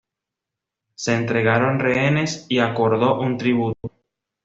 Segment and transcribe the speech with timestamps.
[0.95, 3.91] Se entregaron rehenes y acordó un tributo.